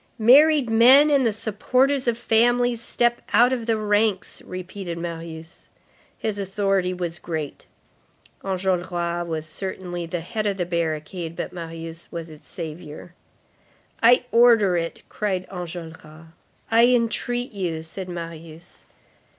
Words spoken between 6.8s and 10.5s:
was great. Enjolras was certainly the head